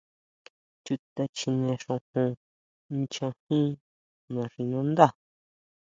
Chuta 0.83 1.23
chine 1.37 1.73
xojon 1.83 2.31
ncha 2.99 3.27
jín 3.43 3.67
naxinandá. 4.33 5.07